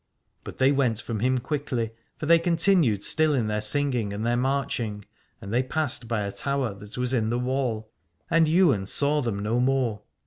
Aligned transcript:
But 0.43 0.57
they 0.57 0.71
went 0.71 0.99
from 0.99 1.19
him 1.19 1.37
quickly, 1.37 1.91
for 2.17 2.25
they 2.25 2.39
continued 2.39 3.03
still 3.03 3.35
in 3.35 3.45
their 3.45 3.61
singing 3.61 4.13
and 4.13 4.25
their 4.25 4.35
marching, 4.35 5.05
and 5.39 5.53
they 5.53 5.61
passed 5.61 6.07
by 6.07 6.21
a 6.21 6.31
tower 6.31 6.73
that 6.73 6.97
was 6.97 7.13
in 7.13 7.29
the 7.29 7.37
wall 7.37 7.91
and 8.27 8.47
Ywain 8.47 8.87
saw 8.87 9.21
them 9.21 9.37
no 9.37 9.59
more. 9.59 10.01